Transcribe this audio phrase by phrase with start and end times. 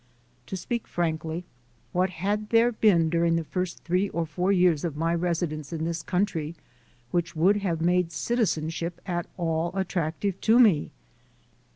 [0.47, 1.45] To speak frankly,
[1.91, 5.85] what had there been during the first three or four years of my residence in
[5.85, 6.55] this country
[7.11, 10.89] which would have made citizenship I BECOME NATURALIZED 195 at all attractive to me?